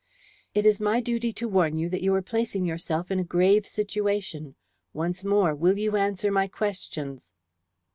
"It 0.55 0.65
is 0.65 0.79
my 0.79 0.99
duty 0.99 1.31
to 1.33 1.47
warn 1.47 1.77
you 1.77 1.87
that 1.89 2.01
you 2.01 2.11
are 2.15 2.23
placing 2.23 2.65
yourself 2.65 3.11
in 3.11 3.19
a 3.19 3.23
grave 3.23 3.67
situation. 3.67 4.55
Once 4.93 5.23
more, 5.23 5.53
will 5.53 5.77
you 5.77 5.95
answer 5.95 6.31
my 6.31 6.47
questions?" 6.47 7.31